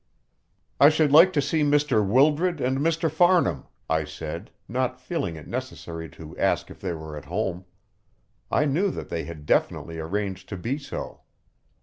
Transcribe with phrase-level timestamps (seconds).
[0.79, 2.03] "I should like to see Mr.
[2.03, 3.07] Wildred and Mr.
[3.07, 7.65] Farnham," I said, not feeling it necessary to ask if they were at home.
[8.49, 11.21] I knew that they had definitely arranged to be so.